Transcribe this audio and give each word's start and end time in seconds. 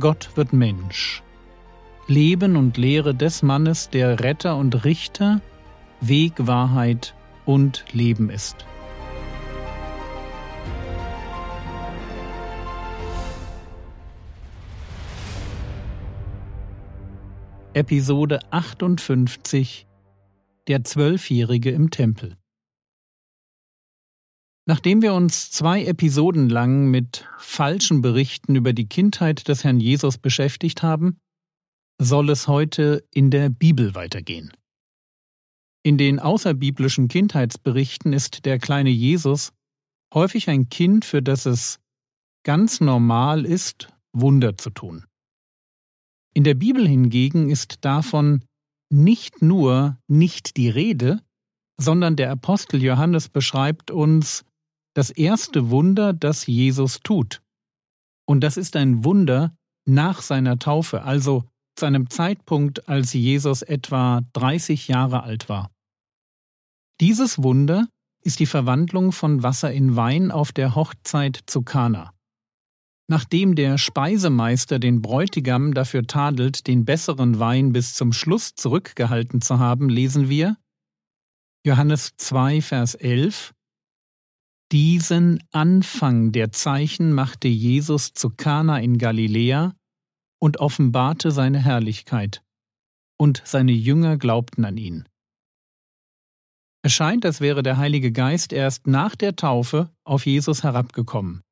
Gott 0.00 0.30
wird 0.34 0.54
Mensch. 0.54 1.22
Leben 2.06 2.56
und 2.56 2.78
Lehre 2.78 3.14
des 3.14 3.42
Mannes, 3.42 3.90
der 3.90 4.20
Retter 4.20 4.56
und 4.56 4.86
Richter, 4.86 5.42
Weg, 6.00 6.32
Wahrheit 6.38 7.14
und 7.44 7.84
Leben 7.92 8.30
ist. 8.30 8.64
Episode 17.74 18.40
58 18.50 19.86
Der 20.66 20.82
Zwölfjährige 20.82 21.70
im 21.70 21.90
Tempel 21.90 22.39
Nachdem 24.70 25.02
wir 25.02 25.14
uns 25.14 25.50
zwei 25.50 25.84
Episoden 25.84 26.48
lang 26.48 26.92
mit 26.92 27.26
falschen 27.38 28.02
Berichten 28.02 28.54
über 28.54 28.72
die 28.72 28.86
Kindheit 28.86 29.48
des 29.48 29.64
Herrn 29.64 29.80
Jesus 29.80 30.16
beschäftigt 30.16 30.84
haben, 30.84 31.18
soll 32.00 32.30
es 32.30 32.46
heute 32.46 33.04
in 33.12 33.32
der 33.32 33.48
Bibel 33.48 33.96
weitergehen. 33.96 34.52
In 35.82 35.98
den 35.98 36.20
außerbiblischen 36.20 37.08
Kindheitsberichten 37.08 38.12
ist 38.12 38.44
der 38.44 38.60
kleine 38.60 38.90
Jesus 38.90 39.52
häufig 40.14 40.48
ein 40.48 40.68
Kind, 40.68 41.04
für 41.04 41.20
das 41.20 41.46
es 41.46 41.80
ganz 42.44 42.80
normal 42.80 43.46
ist, 43.46 43.92
Wunder 44.12 44.56
zu 44.56 44.70
tun. 44.70 45.04
In 46.32 46.44
der 46.44 46.54
Bibel 46.54 46.86
hingegen 46.86 47.50
ist 47.50 47.84
davon 47.84 48.44
nicht 48.88 49.42
nur 49.42 49.98
nicht 50.06 50.56
die 50.56 50.68
Rede, 50.68 51.20
sondern 51.76 52.14
der 52.14 52.30
Apostel 52.30 52.80
Johannes 52.80 53.28
beschreibt 53.28 53.90
uns 53.90 54.44
das 54.94 55.10
erste 55.10 55.70
Wunder, 55.70 56.12
das 56.12 56.46
Jesus 56.46 57.00
tut. 57.00 57.42
Und 58.26 58.40
das 58.40 58.56
ist 58.56 58.76
ein 58.76 59.04
Wunder 59.04 59.54
nach 59.86 60.22
seiner 60.22 60.58
Taufe, 60.58 61.02
also 61.02 61.44
zu 61.76 61.86
einem 61.86 62.10
Zeitpunkt, 62.10 62.88
als 62.88 63.12
Jesus 63.12 63.62
etwa 63.62 64.22
30 64.34 64.88
Jahre 64.88 65.22
alt 65.22 65.48
war. 65.48 65.70
Dieses 67.00 67.42
Wunder 67.42 67.88
ist 68.22 68.38
die 68.38 68.46
Verwandlung 68.46 69.12
von 69.12 69.42
Wasser 69.42 69.72
in 69.72 69.96
Wein 69.96 70.30
auf 70.30 70.52
der 70.52 70.74
Hochzeit 70.74 71.40
zu 71.46 71.62
Kana. 71.62 72.12
Nachdem 73.08 73.56
der 73.56 73.78
Speisemeister 73.78 74.78
den 74.78 75.02
Bräutigam 75.02 75.74
dafür 75.74 76.06
tadelt, 76.06 76.66
den 76.66 76.84
besseren 76.84 77.38
Wein 77.40 77.72
bis 77.72 77.94
zum 77.94 78.12
Schluss 78.12 78.54
zurückgehalten 78.54 79.40
zu 79.40 79.58
haben, 79.58 79.88
lesen 79.88 80.28
wir 80.28 80.56
Johannes 81.66 82.12
2, 82.16 82.60
Vers 82.60 82.94
11 82.94 83.52
diesen 84.72 85.42
Anfang 85.50 86.32
der 86.32 86.52
Zeichen 86.52 87.12
machte 87.12 87.48
Jesus 87.48 88.12
zu 88.12 88.30
Kana 88.30 88.78
in 88.78 88.98
Galiläa 88.98 89.74
und 90.40 90.58
offenbarte 90.60 91.32
seine 91.32 91.58
Herrlichkeit, 91.58 92.42
und 93.18 93.42
seine 93.44 93.72
Jünger 93.72 94.16
glaubten 94.16 94.64
an 94.64 94.76
ihn. 94.76 95.08
Es 96.82 96.92
scheint, 96.92 97.26
als 97.26 97.40
wäre 97.40 97.62
der 97.62 97.76
Heilige 97.76 98.10
Geist 98.10 98.52
erst 98.52 98.86
nach 98.86 99.14
der 99.14 99.36
Taufe 99.36 99.90
auf 100.04 100.24
Jesus 100.24 100.62
herabgekommen. 100.62 101.42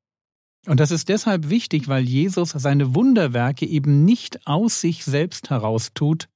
Und 0.66 0.80
das 0.80 0.90
ist 0.90 1.08
deshalb 1.08 1.50
wichtig, 1.50 1.88
weil 1.88 2.04
Jesus 2.04 2.50
seine 2.50 2.94
Wunderwerke 2.94 3.66
eben 3.66 4.04
nicht 4.04 4.46
aus 4.46 4.80
sich 4.80 5.04
selbst 5.04 5.50
heraus 5.50 5.92
tut, 5.92 6.28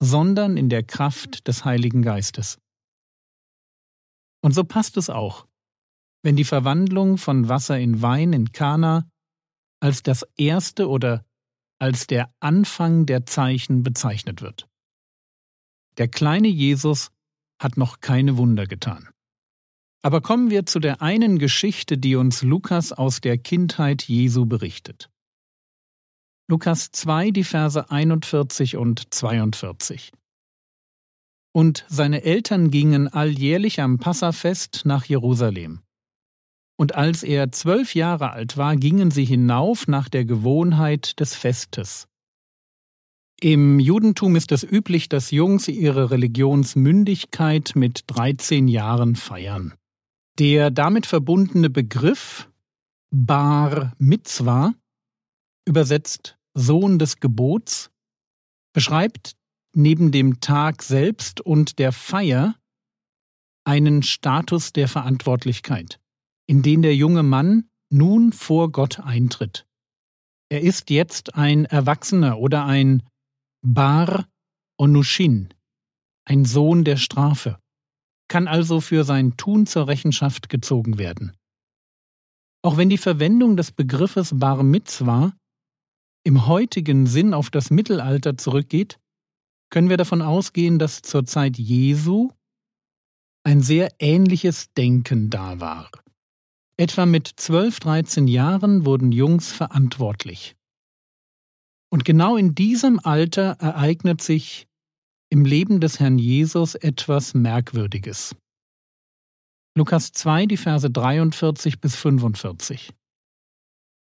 sondern 0.00 0.56
in 0.56 0.68
der 0.68 0.82
Kraft 0.82 1.48
des 1.48 1.64
Heiligen 1.64 2.02
Geistes. 2.02 2.58
Und 4.42 4.52
so 4.52 4.64
passt 4.64 4.96
es 4.96 5.10
auch 5.10 5.46
wenn 6.22 6.36
die 6.36 6.44
Verwandlung 6.44 7.18
von 7.18 7.48
Wasser 7.48 7.78
in 7.78 8.02
Wein 8.02 8.32
in 8.32 8.52
Kana 8.52 9.08
als 9.80 10.02
das 10.02 10.26
erste 10.36 10.88
oder 10.88 11.24
als 11.78 12.06
der 12.06 12.32
Anfang 12.40 13.06
der 13.06 13.24
Zeichen 13.24 13.82
bezeichnet 13.82 14.42
wird. 14.42 14.68
Der 15.96 16.08
kleine 16.08 16.48
Jesus 16.48 17.10
hat 17.60 17.76
noch 17.76 18.00
keine 18.00 18.36
Wunder 18.36 18.66
getan. 18.66 19.08
Aber 20.02 20.20
kommen 20.20 20.50
wir 20.50 20.64
zu 20.66 20.78
der 20.80 21.02
einen 21.02 21.38
Geschichte, 21.38 21.98
die 21.98 22.16
uns 22.16 22.42
Lukas 22.42 22.92
aus 22.92 23.20
der 23.20 23.36
Kindheit 23.36 24.02
Jesu 24.02 24.46
berichtet. 24.46 25.10
Lukas 26.48 26.90
2, 26.90 27.30
die 27.30 27.44
Verse 27.44 27.90
41 27.90 28.76
und 28.76 29.12
42. 29.12 30.12
Und 31.52 31.84
seine 31.88 32.22
Eltern 32.22 32.70
gingen 32.70 33.08
alljährlich 33.08 33.80
am 33.80 33.98
Passafest 33.98 34.82
nach 34.84 35.04
Jerusalem. 35.04 35.82
Und 36.80 36.94
als 36.94 37.22
er 37.22 37.52
zwölf 37.52 37.94
Jahre 37.94 38.30
alt 38.30 38.56
war, 38.56 38.74
gingen 38.74 39.10
sie 39.10 39.26
hinauf 39.26 39.86
nach 39.86 40.08
der 40.08 40.24
Gewohnheit 40.24 41.20
des 41.20 41.34
Festes. 41.34 42.08
Im 43.38 43.78
Judentum 43.78 44.34
ist 44.34 44.50
es 44.50 44.64
üblich, 44.64 45.10
dass 45.10 45.30
Jungs 45.30 45.68
ihre 45.68 46.10
Religionsmündigkeit 46.10 47.72
mit 47.74 48.04
13 48.06 48.66
Jahren 48.66 49.14
feiern. 49.14 49.74
Der 50.38 50.70
damit 50.70 51.04
verbundene 51.04 51.68
Begriff 51.68 52.48
Bar 53.10 53.92
Mitzwa, 53.98 54.72
übersetzt 55.66 56.38
Sohn 56.54 56.98
des 56.98 57.20
Gebots, 57.20 57.90
beschreibt 58.72 59.36
neben 59.74 60.12
dem 60.12 60.40
Tag 60.40 60.82
selbst 60.82 61.42
und 61.42 61.78
der 61.78 61.92
Feier 61.92 62.54
einen 63.64 64.02
Status 64.02 64.72
der 64.72 64.88
Verantwortlichkeit 64.88 66.00
in 66.50 66.62
den 66.62 66.82
der 66.82 66.96
junge 66.96 67.22
Mann 67.22 67.70
nun 67.92 68.32
vor 68.32 68.72
Gott 68.72 68.98
eintritt. 68.98 69.68
Er 70.48 70.62
ist 70.62 70.90
jetzt 70.90 71.36
ein 71.36 71.64
Erwachsener 71.64 72.40
oder 72.40 72.64
ein 72.64 73.04
Bar 73.64 74.26
Onushin, 74.76 75.54
ein 76.24 76.44
Sohn 76.44 76.82
der 76.82 76.96
Strafe, 76.96 77.60
kann 78.26 78.48
also 78.48 78.80
für 78.80 79.04
sein 79.04 79.36
Tun 79.36 79.66
zur 79.66 79.86
Rechenschaft 79.86 80.48
gezogen 80.48 80.98
werden. 80.98 81.36
Auch 82.62 82.76
wenn 82.76 82.90
die 82.90 82.98
Verwendung 82.98 83.56
des 83.56 83.70
Begriffes 83.70 84.36
Bar 84.36 84.64
Mitzwa 84.64 85.32
im 86.24 86.48
heutigen 86.48 87.06
Sinn 87.06 87.32
auf 87.32 87.50
das 87.50 87.70
Mittelalter 87.70 88.36
zurückgeht, 88.36 88.98
können 89.70 89.88
wir 89.88 89.98
davon 89.98 90.20
ausgehen, 90.20 90.80
dass 90.80 91.02
zur 91.02 91.24
Zeit 91.26 91.58
Jesu 91.58 92.32
ein 93.44 93.62
sehr 93.62 93.92
ähnliches 94.00 94.72
Denken 94.74 95.30
da 95.30 95.60
war. 95.60 95.88
Etwa 96.80 97.04
mit 97.04 97.28
12, 97.36 97.78
13 97.80 98.26
Jahren 98.26 98.86
wurden 98.86 99.12
Jungs 99.12 99.52
verantwortlich. 99.52 100.56
Und 101.92 102.06
genau 102.06 102.38
in 102.38 102.54
diesem 102.54 102.98
Alter 102.98 103.58
ereignet 103.60 104.22
sich 104.22 104.66
im 105.28 105.44
Leben 105.44 105.82
des 105.82 106.00
Herrn 106.00 106.18
Jesus 106.18 106.76
etwas 106.76 107.34
Merkwürdiges. 107.34 108.34
Lukas 109.76 110.12
2, 110.12 110.46
die 110.46 110.56
Verse 110.56 110.90
43 110.90 111.82
bis 111.82 111.96
45. 111.96 112.94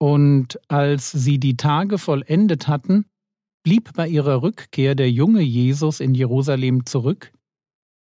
Und 0.00 0.58
als 0.66 1.12
sie 1.12 1.38
die 1.38 1.56
Tage 1.56 1.98
vollendet 1.98 2.66
hatten, 2.66 3.06
blieb 3.62 3.92
bei 3.92 4.08
ihrer 4.08 4.42
Rückkehr 4.42 4.96
der 4.96 5.12
junge 5.12 5.42
Jesus 5.42 6.00
in 6.00 6.16
Jerusalem 6.16 6.84
zurück, 6.84 7.32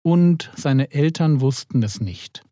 und 0.03 0.51
seine 0.55 0.91
Eltern 0.91 1.41
wussten 1.41 1.83
es 1.83 2.03
nicht. 2.03 2.45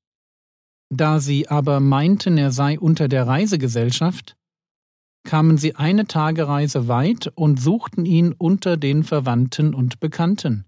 Da 0.90 1.20
sie 1.20 1.48
aber 1.48 1.80
meinten, 1.80 2.38
er 2.38 2.50
sei 2.50 2.78
unter 2.78 3.08
der 3.08 3.26
Reisegesellschaft, 3.26 4.36
kamen 5.24 5.58
sie 5.58 5.76
eine 5.76 6.06
Tagereise 6.06 6.88
weit 6.88 7.30
und 7.34 7.60
suchten 7.60 8.06
ihn 8.06 8.32
unter 8.32 8.78
den 8.78 9.04
Verwandten 9.04 9.74
und 9.74 10.00
Bekannten. 10.00 10.64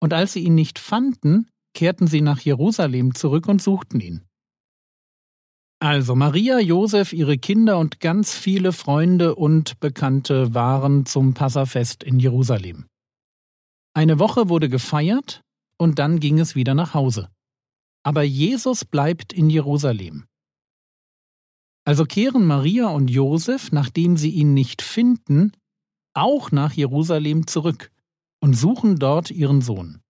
Und 0.00 0.12
als 0.12 0.32
sie 0.32 0.40
ihn 0.40 0.56
nicht 0.56 0.78
fanden, 0.78 1.48
kehrten 1.74 2.08
sie 2.08 2.20
nach 2.20 2.40
Jerusalem 2.40 3.14
zurück 3.14 3.46
und 3.46 3.62
suchten 3.62 4.00
ihn. 4.00 4.22
Also 5.78 6.16
Maria, 6.16 6.58
Josef, 6.58 7.12
ihre 7.12 7.38
Kinder 7.38 7.78
und 7.78 8.00
ganz 8.00 8.34
viele 8.34 8.72
Freunde 8.72 9.34
und 9.34 9.78
Bekannte 9.78 10.54
waren 10.54 11.06
zum 11.06 11.34
Passafest 11.34 12.02
in 12.02 12.18
Jerusalem. 12.18 12.86
Eine 13.94 14.18
Woche 14.18 14.48
wurde 14.48 14.68
gefeiert 14.68 15.42
und 15.78 15.98
dann 15.98 16.18
ging 16.18 16.40
es 16.40 16.56
wieder 16.56 16.74
nach 16.74 16.94
Hause 16.94 17.28
aber 18.06 18.22
Jesus 18.22 18.84
bleibt 18.84 19.32
in 19.32 19.50
Jerusalem. 19.50 20.26
Also 21.84 22.04
kehren 22.04 22.46
Maria 22.46 22.86
und 22.86 23.08
Josef, 23.08 23.72
nachdem 23.72 24.16
sie 24.16 24.30
ihn 24.30 24.54
nicht 24.54 24.80
finden, 24.80 25.50
auch 26.14 26.52
nach 26.52 26.72
Jerusalem 26.72 27.48
zurück 27.48 27.90
und 28.40 28.54
suchen 28.54 29.00
dort 29.00 29.32
ihren 29.32 29.60
Sohn. 29.60 30.02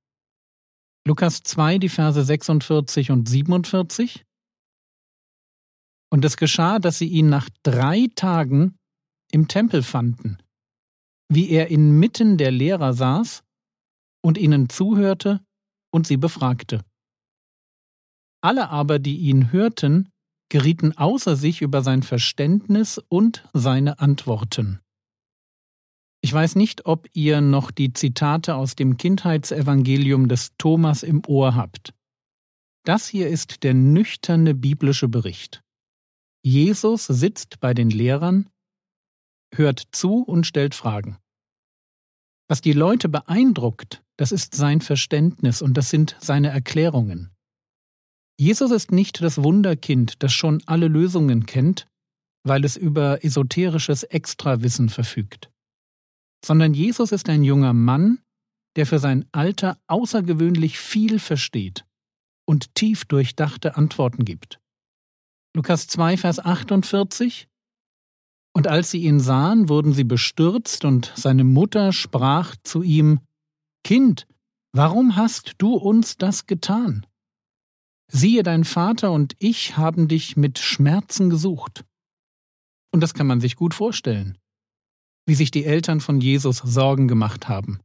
Lukas 1.07 1.43
2, 1.43 1.79
die 1.79 1.89
Verse 1.89 2.23
46 2.23 3.13
und 3.13 3.31
47. 3.31 4.27
Und 6.11 6.23
es 6.27 6.37
geschah, 6.37 6.79
dass 6.79 6.99
sie 6.99 7.09
ihn 7.09 7.31
nach 7.31 7.49
drei 7.63 8.09
Tagen 8.15 8.77
im 9.33 9.49
Tempel 9.49 9.83
fanden, 9.83 10.37
wie 11.31 11.49
er 11.49 11.69
inmitten 11.69 12.37
der 12.37 12.51
Lehrer 12.51 12.93
saß 12.93 13.43
und 14.23 14.37
ihnen 14.37 14.69
zuhörte 14.69 15.41
und 15.91 16.07
sie 16.07 16.19
befragte. 16.19 16.85
Alle 18.47 18.71
aber, 18.71 19.01
die 19.01 19.17
ihn 19.17 19.51
hörten, 19.51 20.09
gerieten 20.51 20.97
außer 20.97 21.35
sich 21.35 21.63
über 21.63 21.83
sein 21.83 22.05
Verständnis 22.05 22.99
und 23.09 23.45
seine 23.53 23.99
Antworten. 23.99 24.79
Ich 26.21 26.33
weiß 26.33 26.55
nicht, 26.55 26.87
ob 26.87 27.09
ihr 27.13 27.41
noch 27.41 27.73
die 27.73 27.93
Zitate 27.93 28.55
aus 28.55 28.77
dem 28.77 28.99
Kindheitsevangelium 28.99 30.29
des 30.29 30.53
Thomas 30.59 31.03
im 31.03 31.23
Ohr 31.27 31.57
habt. 31.57 31.93
Das 32.85 33.09
hier 33.09 33.29
ist 33.29 33.65
der 33.65 33.75
nüchterne 33.75 34.55
biblische 34.55 35.09
Bericht. 35.09 35.65
Jesus 36.45 37.07
sitzt 37.09 37.59
bei 37.59 37.75
den 37.75 37.91
Lehrern, 37.91 38.49
hört 39.53 39.89
zu 39.91 40.23
und 40.23 40.47
stellt 40.47 40.77
Fragen. 40.77 41.19
Was 42.47 42.61
die 42.61 42.75
Leute 42.75 43.09
beeindruckt, 43.09 44.05
das 44.17 44.31
ist 44.31 44.55
sein 44.55 44.83
Verständnis 44.83 45.63
und 45.63 45.75
das 45.75 45.91
sind 45.91 46.15
seine 46.21 46.51
Erklärungen. 46.51 47.33
Jesus 48.38 48.71
ist 48.71 48.93
nicht 48.93 49.23
das 49.23 49.43
Wunderkind, 49.43 50.23
das 50.23 50.33
schon 50.33 50.62
alle 50.67 50.88
Lösungen 50.88 51.47
kennt, 51.47 51.88
weil 52.44 52.65
es 52.65 52.77
über 52.77 53.25
esoterisches 53.25 54.03
Extrawissen 54.03 54.88
verfügt, 54.88 55.50
sondern 56.44 56.75
Jesus 56.75 57.12
ist 57.12 57.29
ein 57.29 57.43
junger 57.43 57.73
Mann, 57.73 58.21
der 58.77 58.87
für 58.87 58.99
sein 58.99 59.27
Alter 59.33 59.79
außergewöhnlich 59.88 60.79
viel 60.79 61.19
versteht 61.19 61.85
und 62.47 62.75
tief 62.75 63.06
durchdachte 63.06 63.77
Antworten 63.77 64.25
gibt. 64.25 64.61
Lukas 65.56 65.87
2, 65.88 66.19
Vers 66.19 66.38
48 66.38 67.49
Und 68.55 68.69
als 68.69 68.91
sie 68.91 69.03
ihn 69.03 69.19
sahen, 69.19 69.71
wurden 69.71 69.94
sie 69.94 70.05
bestürzt, 70.05 70.85
und 70.85 71.12
seine 71.17 71.44
Mutter 71.44 71.93
sprach 71.93 72.55
zu 72.62 72.83
ihm 72.83 73.21
Kind, 73.83 74.27
warum 74.73 75.17
hast 75.17 75.55
du 75.59 75.75
uns 75.75 76.19
das 76.19 76.47
getan? 76.47 77.06
Siehe, 78.08 78.43
dein 78.43 78.64
Vater 78.64 79.11
und 79.12 79.35
ich 79.38 79.76
haben 79.76 80.08
dich 80.08 80.37
mit 80.37 80.58
Schmerzen 80.58 81.29
gesucht. 81.29 81.85
Und 82.93 83.00
das 83.00 83.14
kann 83.14 83.26
man 83.26 83.41
sich 83.41 83.56
gut 83.56 83.75
vorstellen, 83.75 84.38
wie 85.26 85.35
sich 85.35 85.50
die 85.50 85.64
Eltern 85.64 86.00
von 86.00 86.20
Jesus 86.20 86.58
Sorgen 86.58 87.08
gemacht 87.08 87.49
haben. 87.49 87.81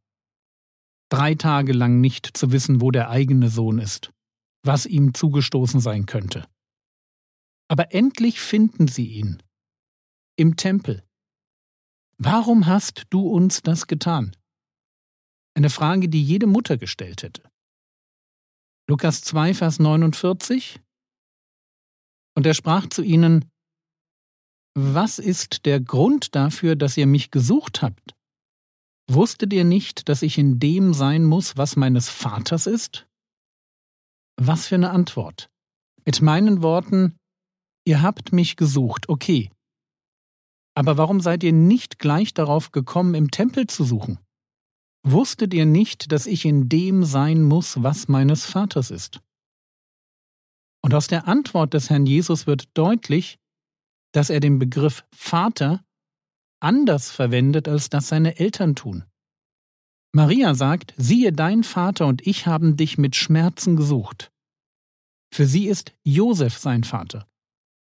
Drei 1.09 1.35
Tage 1.35 1.73
lang 1.73 1.99
nicht 1.99 2.37
zu 2.37 2.51
wissen, 2.51 2.79
wo 2.81 2.91
der 2.91 3.09
eigene 3.09 3.49
Sohn 3.49 3.79
ist, 3.79 4.13
was 4.63 4.85
ihm 4.85 5.13
zugestoßen 5.13 5.81
sein 5.81 6.05
könnte. 6.05 6.47
Aber 7.67 7.93
endlich 7.93 8.39
finden 8.39 8.87
sie 8.87 9.07
ihn. 9.07 9.43
Im 10.37 10.55
Tempel. 10.55 11.03
Warum 12.17 12.67
hast 12.67 13.07
du 13.09 13.27
uns 13.27 13.61
das 13.61 13.87
getan? 13.87 14.35
Eine 15.55 15.69
Frage, 15.69 16.07
die 16.07 16.23
jede 16.23 16.47
Mutter 16.47 16.77
gestellt 16.77 17.23
hätte. 17.23 17.50
Lukas 18.91 19.21
2, 19.21 19.53
Vers 19.53 19.79
49. 19.79 20.81
Und 22.35 22.45
er 22.45 22.53
sprach 22.53 22.87
zu 22.87 23.01
ihnen, 23.01 23.49
Was 24.75 25.17
ist 25.17 25.65
der 25.65 25.79
Grund 25.79 26.35
dafür, 26.35 26.75
dass 26.75 26.97
ihr 26.97 27.07
mich 27.07 27.31
gesucht 27.31 27.81
habt? 27.81 28.13
Wusstet 29.09 29.53
ihr 29.53 29.63
nicht, 29.63 30.09
dass 30.09 30.23
ich 30.23 30.37
in 30.37 30.59
dem 30.59 30.93
sein 30.93 31.23
muss, 31.23 31.55
was 31.55 31.77
meines 31.77 32.09
Vaters 32.09 32.67
ist? 32.67 33.07
Was 34.35 34.67
für 34.67 34.75
eine 34.75 34.89
Antwort. 34.89 35.49
Mit 36.03 36.21
meinen 36.21 36.61
Worten, 36.61 37.15
ihr 37.85 38.01
habt 38.01 38.33
mich 38.33 38.57
gesucht, 38.57 39.07
okay. 39.07 39.49
Aber 40.75 40.97
warum 40.97 41.21
seid 41.21 41.45
ihr 41.45 41.53
nicht 41.53 41.97
gleich 41.97 42.33
darauf 42.33 42.73
gekommen, 42.73 43.15
im 43.15 43.31
Tempel 43.31 43.67
zu 43.67 43.85
suchen? 43.85 44.19
Wusstet 45.03 45.53
ihr 45.53 45.65
nicht, 45.65 46.11
dass 46.11 46.27
ich 46.27 46.45
in 46.45 46.69
dem 46.69 47.03
sein 47.03 47.43
muss, 47.43 47.81
was 47.81 48.07
meines 48.07 48.45
Vaters 48.45 48.91
ist? 48.91 49.19
Und 50.83 50.93
aus 50.93 51.07
der 51.07 51.27
Antwort 51.27 51.73
des 51.73 51.89
Herrn 51.89 52.05
Jesus 52.05 52.47
wird 52.47 52.69
deutlich, 52.75 53.39
dass 54.13 54.29
er 54.29 54.39
den 54.39 54.59
Begriff 54.59 55.05
Vater 55.13 55.83
anders 56.59 57.09
verwendet, 57.09 57.67
als 57.67 57.89
das 57.89 58.07
seine 58.07 58.37
Eltern 58.37 58.75
tun. 58.75 59.05
Maria 60.13 60.53
sagt, 60.53 60.93
siehe, 60.97 61.31
dein 61.31 61.63
Vater 61.63 62.05
und 62.05 62.25
ich 62.27 62.45
haben 62.45 62.75
dich 62.75 62.97
mit 62.97 63.15
Schmerzen 63.15 63.75
gesucht. 63.75 64.31
Für 65.33 65.45
sie 65.45 65.67
ist 65.67 65.93
Josef 66.03 66.57
sein 66.57 66.83
Vater. 66.83 67.27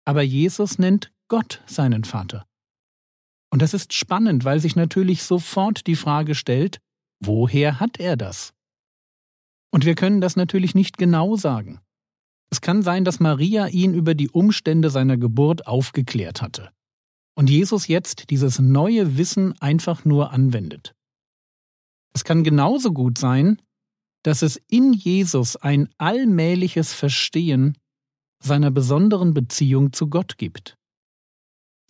Aber 0.05 0.21
Jesus 0.21 0.79
nennt 0.79 1.11
Gott 1.27 1.61
seinen 1.65 2.05
Vater. 2.05 2.47
Und 3.51 3.61
das 3.61 3.73
ist 3.73 3.93
spannend, 3.93 4.45
weil 4.45 4.59
sich 4.59 4.75
natürlich 4.75 5.23
sofort 5.23 5.87
die 5.87 5.95
Frage 5.95 6.35
stellt, 6.35 6.79
Woher 7.19 7.79
hat 7.79 7.99
er 7.99 8.17
das? 8.17 8.53
Und 9.71 9.85
wir 9.85 9.95
können 9.95 10.21
das 10.21 10.35
natürlich 10.35 10.75
nicht 10.75 10.97
genau 10.97 11.35
sagen. 11.35 11.79
Es 12.49 12.61
kann 12.61 12.83
sein, 12.83 13.03
dass 13.03 13.19
Maria 13.19 13.67
ihn 13.67 13.93
über 13.93 14.15
die 14.15 14.29
Umstände 14.29 14.89
seiner 14.89 15.17
Geburt 15.17 15.67
aufgeklärt 15.67 16.41
hatte 16.41 16.71
und 17.35 17.49
Jesus 17.49 17.87
jetzt 17.87 18.29
dieses 18.29 18.59
neue 18.59 19.17
Wissen 19.17 19.59
einfach 19.59 20.05
nur 20.05 20.31
anwendet. 20.31 20.95
Es 22.13 22.23
kann 22.23 22.43
genauso 22.43 22.93
gut 22.93 23.17
sein, 23.17 23.61
dass 24.23 24.41
es 24.41 24.55
in 24.69 24.93
Jesus 24.93 25.55
ein 25.57 25.89
allmähliches 25.97 26.93
Verstehen 26.93 27.77
seiner 28.41 28.71
besonderen 28.71 29.33
Beziehung 29.33 29.91
zu 29.93 30.09
Gott 30.09 30.37
gibt. 30.37 30.77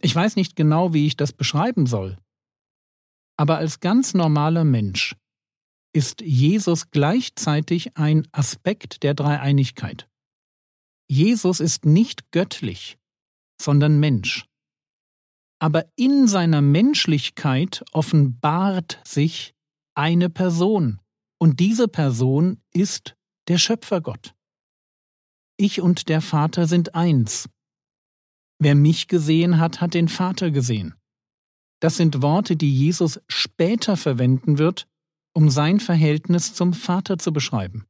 Ich 0.01 0.15
weiß 0.15 0.35
nicht 0.35 0.55
genau, 0.55 0.93
wie 0.93 1.05
ich 1.05 1.15
das 1.15 1.31
beschreiben 1.31 1.85
soll, 1.85 2.17
aber 3.37 3.57
als 3.57 3.79
ganz 3.79 4.13
normaler 4.13 4.63
Mensch 4.63 5.15
ist 5.93 6.21
Jesus 6.21 6.91
gleichzeitig 6.91 7.95
ein 7.97 8.27
Aspekt 8.31 9.03
der 9.03 9.13
Dreieinigkeit. 9.13 10.09
Jesus 11.09 11.59
ist 11.59 11.85
nicht 11.85 12.31
göttlich, 12.31 12.97
sondern 13.61 13.99
Mensch. 13.99 14.45
Aber 15.59 15.85
in 15.95 16.27
seiner 16.27 16.61
Menschlichkeit 16.61 17.83
offenbart 17.93 18.99
sich 19.05 19.53
eine 19.95 20.29
Person, 20.29 20.99
und 21.37 21.59
diese 21.59 21.87
Person 21.87 22.61
ist 22.73 23.15
der 23.47 23.57
Schöpfergott. 23.57 24.33
Ich 25.57 25.81
und 25.81 26.09
der 26.09 26.21
Vater 26.21 26.67
sind 26.67 26.95
eins. 26.95 27.49
Wer 28.59 28.75
mich 28.75 29.07
gesehen 29.07 29.59
hat, 29.59 29.79
hat 29.81 29.93
den 29.93 30.07
Vater 30.07 30.51
gesehen. 30.51 30.95
Das 31.81 31.97
sind 31.97 32.21
Worte, 32.21 32.55
die 32.55 32.73
Jesus 32.73 33.19
später 33.27 33.97
verwenden 33.97 34.57
wird, 34.57 34.87
um 35.33 35.49
sein 35.49 35.79
Verhältnis 35.79 36.53
zum 36.53 36.73
Vater 36.73 37.17
zu 37.17 37.33
beschreiben. 37.33 37.85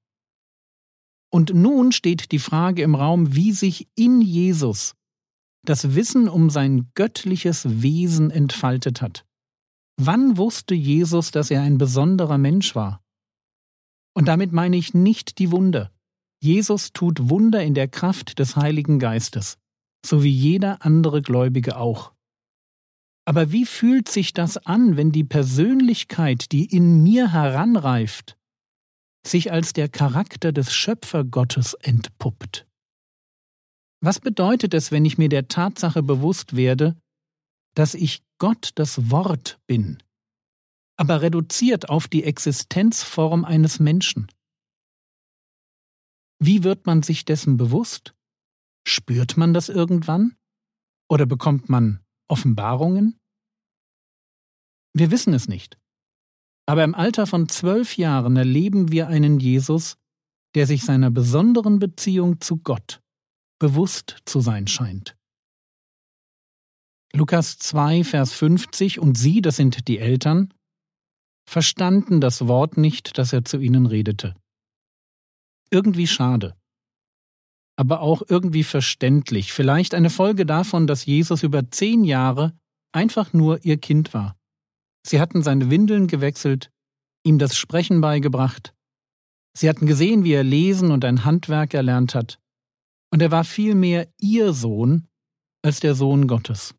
Und 1.31 1.53
nun 1.53 1.91
steht 1.91 2.31
die 2.31 2.39
Frage 2.39 2.81
im 2.81 2.95
Raum, 2.95 3.35
wie 3.35 3.51
sich 3.51 3.87
in 3.95 4.21
Jesus 4.21 4.95
das 5.65 5.95
Wissen 5.95 6.29
um 6.29 6.49
sein 6.49 6.91
göttliches 6.93 7.81
Wesen 7.81 8.31
entfaltet 8.31 9.01
hat. 9.01 9.25
Wann 9.97 10.37
wusste 10.37 10.75
Jesus, 10.75 11.31
dass 11.31 11.51
er 11.51 11.61
ein 11.61 11.77
besonderer 11.77 12.37
Mensch 12.37 12.75
war? 12.75 13.01
Und 14.13 14.27
damit 14.27 14.51
meine 14.53 14.77
ich 14.77 14.93
nicht 14.93 15.39
die 15.39 15.51
Wunder. 15.51 15.91
Jesus 16.41 16.93
tut 16.93 17.29
Wunder 17.29 17.63
in 17.63 17.73
der 17.73 17.87
Kraft 17.87 18.39
des 18.39 18.55
Heiligen 18.55 18.99
Geistes, 18.99 19.57
so 20.05 20.23
wie 20.23 20.31
jeder 20.31 20.85
andere 20.85 21.21
Gläubige 21.21 21.77
auch. 21.77 22.13
Aber 23.25 23.51
wie 23.51 23.65
fühlt 23.65 24.07
sich 24.07 24.33
das 24.33 24.57
an, 24.57 24.97
wenn 24.97 25.11
die 25.11 25.23
Persönlichkeit, 25.23 26.51
die 26.51 26.65
in 26.65 27.01
mir 27.01 27.33
heranreift, 27.33 28.37
sich 29.25 29.51
als 29.51 29.73
der 29.73 29.89
Charakter 29.89 30.51
des 30.51 30.71
Schöpfergottes 30.71 31.73
entpuppt? 31.73 32.67
Was 33.99 34.19
bedeutet 34.19 34.75
es, 34.75 34.91
wenn 34.91 35.05
ich 35.05 35.17
mir 35.17 35.29
der 35.29 35.47
Tatsache 35.47 36.03
bewusst 36.03 36.55
werde, 36.55 36.95
dass 37.73 37.95
ich 37.95 38.23
Gott 38.37 38.69
das 38.75 39.09
Wort 39.09 39.59
bin, 39.65 40.03
aber 40.95 41.23
reduziert 41.23 41.89
auf 41.89 42.07
die 42.07 42.23
Existenzform 42.23 43.43
eines 43.43 43.79
Menschen? 43.79 44.27
Wie 46.37 46.63
wird 46.63 46.85
man 46.85 47.01
sich 47.01 47.25
dessen 47.25 47.57
bewusst? 47.57 48.13
Spürt 48.87 49.35
man 49.35 49.55
das 49.55 49.69
irgendwann? 49.69 50.35
Oder 51.09 51.25
bekommt 51.25 51.69
man 51.69 52.04
Offenbarungen? 52.27 53.19
Wir 54.93 55.11
wissen 55.11 55.33
es 55.33 55.47
nicht. 55.47 55.77
Aber 56.67 56.83
im 56.83 56.95
Alter 56.95 57.27
von 57.27 57.47
zwölf 57.47 57.97
Jahren 57.97 58.37
erleben 58.37 58.91
wir 58.91 59.07
einen 59.07 59.39
Jesus, 59.39 59.97
der 60.55 60.65
sich 60.65 60.83
seiner 60.83 61.11
besonderen 61.11 61.79
Beziehung 61.79 62.41
zu 62.41 62.57
Gott 62.57 63.01
bewusst 63.59 64.17
zu 64.25 64.41
sein 64.41 64.67
scheint. 64.67 65.15
Lukas 67.13 67.57
2, 67.57 68.03
Vers 68.03 68.33
50 68.33 68.99
und 68.99 69.17
sie, 69.17 69.41
das 69.41 69.55
sind 69.55 69.87
die 69.87 69.99
Eltern, 69.99 70.53
verstanden 71.47 72.19
das 72.19 72.47
Wort 72.47 72.77
nicht, 72.77 73.17
das 73.17 73.31
er 73.31 73.45
zu 73.45 73.57
ihnen 73.59 73.85
redete. 73.85 74.35
Irgendwie 75.69 76.07
schade 76.07 76.57
aber 77.75 78.01
auch 78.01 78.23
irgendwie 78.27 78.63
verständlich, 78.63 79.51
vielleicht 79.53 79.93
eine 79.93 80.09
Folge 80.09 80.45
davon, 80.45 80.87
dass 80.87 81.05
Jesus 81.05 81.43
über 81.43 81.69
zehn 81.69 82.03
Jahre 82.03 82.57
einfach 82.93 83.33
nur 83.33 83.63
ihr 83.65 83.77
Kind 83.77 84.13
war. 84.13 84.37
Sie 85.05 85.19
hatten 85.19 85.43
seine 85.43 85.69
Windeln 85.69 86.07
gewechselt, 86.07 86.71
ihm 87.23 87.37
das 87.37 87.57
Sprechen 87.57 88.01
beigebracht, 88.01 88.73
sie 89.57 89.69
hatten 89.69 89.85
gesehen, 89.87 90.23
wie 90.23 90.33
er 90.33 90.43
lesen 90.43 90.91
und 90.91 91.03
ein 91.05 91.25
Handwerk 91.25 91.73
erlernt 91.73 92.15
hat, 92.15 92.39
Und 93.11 93.21
er 93.21 93.31
war 93.31 93.43
vielmehr 93.43 94.09
ihr 94.19 94.53
Sohn 94.53 95.07
als 95.63 95.79
der 95.79 95.95
Sohn 95.95 96.27
Gottes. 96.27 96.75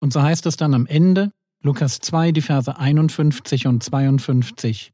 Und 0.00 0.12
so 0.12 0.22
heißt 0.22 0.46
es 0.46 0.56
dann 0.56 0.74
am 0.74 0.86
Ende, 0.86 1.32
Lukas 1.62 1.98
2, 2.00 2.32
die 2.32 2.40
Verse 2.40 2.76
51 2.76 3.66
und 3.66 3.82
52. 3.82 4.92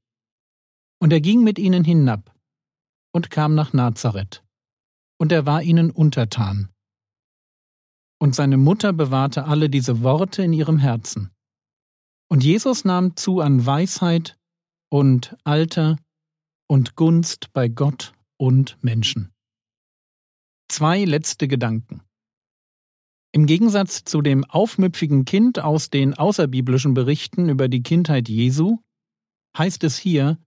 Und 1.00 1.12
er 1.12 1.20
ging 1.20 1.44
mit 1.44 1.58
ihnen 1.58 1.84
hinab 1.84 2.34
und 3.12 3.30
kam 3.30 3.54
nach 3.54 3.72
Nazareth. 3.72 4.43
Und 5.18 5.32
er 5.32 5.46
war 5.46 5.62
ihnen 5.62 5.90
untertan. 5.90 6.70
Und 8.20 8.34
seine 8.34 8.56
Mutter 8.56 8.92
bewahrte 8.92 9.44
alle 9.44 9.68
diese 9.68 10.02
Worte 10.02 10.42
in 10.42 10.52
ihrem 10.52 10.78
Herzen. 10.78 11.30
Und 12.28 12.42
Jesus 12.42 12.84
nahm 12.84 13.16
zu 13.16 13.40
an 13.40 13.64
Weisheit 13.64 14.36
und 14.90 15.36
Alter 15.44 15.98
und 16.68 16.96
Gunst 16.96 17.52
bei 17.52 17.68
Gott 17.68 18.12
und 18.38 18.78
Menschen. 18.82 19.32
Zwei 20.68 21.04
letzte 21.04 21.48
Gedanken. 21.48 22.02
Im 23.32 23.46
Gegensatz 23.46 24.04
zu 24.04 24.22
dem 24.22 24.44
aufmüpfigen 24.44 25.24
Kind 25.24 25.58
aus 25.58 25.90
den 25.90 26.14
außerbiblischen 26.14 26.94
Berichten 26.94 27.48
über 27.48 27.68
die 27.68 27.82
Kindheit 27.82 28.28
Jesu 28.28 28.78
heißt 29.58 29.84
es 29.84 29.98
hier, 29.98 30.38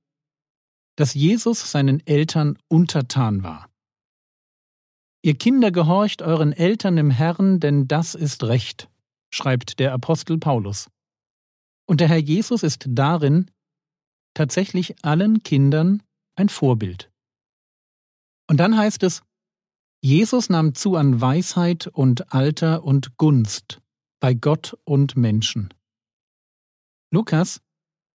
dass 0.96 1.14
Jesus 1.14 1.72
seinen 1.72 2.06
Eltern 2.08 2.58
untertan 2.70 3.44
war. 3.44 3.70
Ihr 5.28 5.38
Kinder 5.38 5.72
gehorcht 5.72 6.22
euren 6.22 6.54
Eltern 6.54 6.98
im 6.98 7.12
Herrn, 7.12 7.60
denn 7.60 7.86
das 7.86 8.16
ist 8.16 8.46
Recht, 8.46 8.90
schreibt 9.30 9.78
der 9.78 9.92
Apostel 9.92 10.38
Paulus. 10.38 10.90
Und 11.86 12.00
der 12.00 12.08
Herr 12.08 12.16
Jesus 12.16 12.64
ist 12.64 12.86
darin 12.88 13.52
tatsächlich 14.34 15.04
allen 15.04 15.44
Kindern 15.44 16.02
ein 16.38 16.48
Vorbild. 16.48 17.12
Und 18.50 18.56
dann 18.62 18.78
heißt 18.78 19.04
es, 19.04 19.22
Jesus 20.02 20.50
nahm 20.50 20.76
zu 20.76 20.96
an 20.96 21.20
Weisheit 21.20 21.88
und 21.88 22.34
Alter 22.34 22.86
und 22.86 23.18
Gunst 23.18 23.82
bei 24.22 24.34
Gott 24.34 24.78
und 24.86 25.18
Menschen. 25.18 25.74
Lukas 27.12 27.60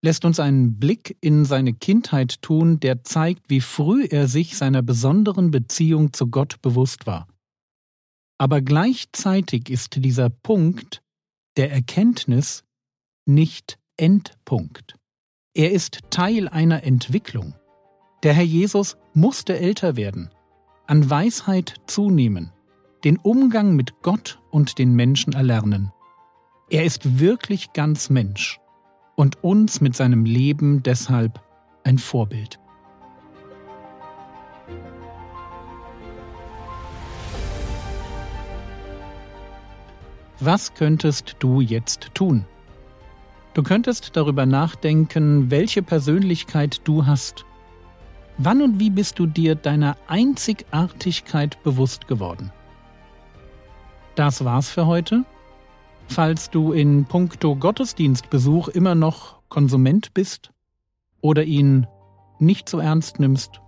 lässt 0.02 0.24
uns 0.24 0.40
einen 0.40 0.78
Blick 0.78 1.16
in 1.20 1.44
seine 1.44 1.72
Kindheit 1.72 2.42
tun, 2.42 2.80
der 2.80 3.04
zeigt, 3.04 3.48
wie 3.48 3.60
früh 3.60 4.04
er 4.04 4.26
sich 4.26 4.56
seiner 4.56 4.82
besonderen 4.82 5.50
Beziehung 5.50 6.12
zu 6.12 6.26
Gott 6.26 6.60
bewusst 6.60 7.06
war. 7.06 7.28
Aber 8.36 8.60
gleichzeitig 8.60 9.70
ist 9.70 10.04
dieser 10.04 10.28
Punkt 10.28 11.02
der 11.56 11.70
Erkenntnis 11.70 12.64
nicht 13.24 13.78
Endpunkt. 13.96 14.96
Er 15.54 15.70
ist 15.70 16.00
Teil 16.10 16.48
einer 16.48 16.82
Entwicklung. 16.82 17.54
Der 18.24 18.32
Herr 18.32 18.42
Jesus 18.42 18.96
musste 19.14 19.58
älter 19.58 19.96
werden, 19.96 20.30
an 20.86 21.08
Weisheit 21.08 21.74
zunehmen, 21.86 22.52
den 23.04 23.18
Umgang 23.18 23.76
mit 23.76 24.02
Gott 24.02 24.40
und 24.50 24.78
den 24.78 24.94
Menschen 24.94 25.34
erlernen. 25.34 25.92
Er 26.70 26.84
ist 26.84 27.20
wirklich 27.20 27.72
ganz 27.72 28.10
Mensch 28.10 28.61
und 29.22 29.44
uns 29.44 29.80
mit 29.80 29.94
seinem 29.94 30.24
Leben 30.24 30.82
deshalb 30.82 31.40
ein 31.84 31.96
Vorbild. 31.96 32.58
Was 40.40 40.74
könntest 40.74 41.36
du 41.38 41.60
jetzt 41.60 42.08
tun? 42.14 42.46
Du 43.54 43.62
könntest 43.62 44.16
darüber 44.16 44.44
nachdenken, 44.44 45.52
welche 45.52 45.84
Persönlichkeit 45.84 46.80
du 46.82 47.06
hast. 47.06 47.44
Wann 48.38 48.60
und 48.60 48.80
wie 48.80 48.90
bist 48.90 49.20
du 49.20 49.26
dir 49.26 49.54
deiner 49.54 49.96
Einzigartigkeit 50.08 51.62
bewusst 51.62 52.08
geworden? 52.08 52.50
Das 54.16 54.44
war's 54.44 54.68
für 54.68 54.86
heute. 54.86 55.24
Falls 56.14 56.50
du 56.50 56.72
in 56.72 57.06
puncto 57.06 57.56
Gottesdienstbesuch 57.56 58.68
immer 58.68 58.94
noch 58.94 59.40
Konsument 59.48 60.12
bist 60.12 60.52
oder 61.22 61.44
ihn 61.44 61.86
nicht 62.38 62.68
so 62.68 62.80
ernst 62.80 63.18
nimmst, 63.18 63.62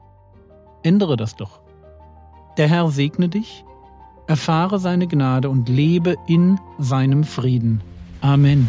ändere 0.83 1.17
das 1.17 1.37
doch. 1.37 1.63
Der 2.59 2.69
Herr 2.69 2.91
segne 2.91 3.31
dich, 3.31 3.65
erfahre 4.27 4.79
seine 4.79 5.07
Gnade 5.07 5.49
und 5.49 5.71
lebe 5.71 6.17
in 6.27 6.61
seinem 6.79 7.25
Frieden. 7.25 7.81
Amen. 8.21 8.69